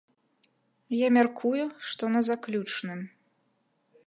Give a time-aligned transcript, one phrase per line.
[1.05, 2.99] Я мяркую, што на заключным.